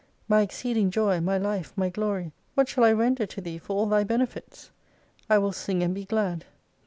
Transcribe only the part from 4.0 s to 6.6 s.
benefits? I will sing and be glad.